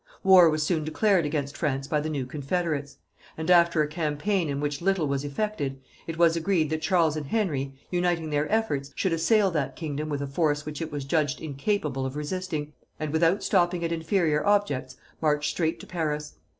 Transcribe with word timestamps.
War 0.23 0.49
was 0.49 0.63
soon 0.63 0.83
declared 0.83 1.27
against 1.27 1.55
France 1.55 1.85
by 1.87 1.99
the 2.01 2.09
new 2.09 2.25
confederates; 2.25 2.97
and 3.37 3.51
after 3.51 3.83
a 3.83 3.87
campaign 3.87 4.49
in 4.49 4.59
which 4.59 4.81
little 4.81 5.05
was 5.07 5.23
effected, 5.23 5.79
it 6.07 6.17
was 6.17 6.35
agreed 6.35 6.71
that 6.71 6.81
Charles 6.81 7.15
and 7.15 7.27
Henry, 7.27 7.75
uniting 7.91 8.31
their 8.31 8.51
efforts, 8.51 8.91
should 8.95 9.13
assail 9.13 9.51
that 9.51 9.75
kingdom 9.75 10.09
with 10.09 10.23
a 10.23 10.25
force 10.25 10.65
which 10.65 10.81
it 10.81 10.91
was 10.91 11.05
judged 11.05 11.39
incapable 11.39 12.03
of 12.03 12.15
resisting, 12.15 12.73
and 12.99 13.13
without 13.13 13.43
stopping 13.43 13.83
at 13.85 13.91
inferior 13.91 14.43
objects, 14.43 14.95
march 15.21 15.51
straight 15.51 15.79
to 15.81 15.85
Paris. 15.85 16.33